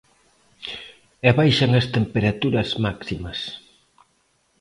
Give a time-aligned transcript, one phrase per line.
[1.27, 3.39] E baixan as temperaturas máximas.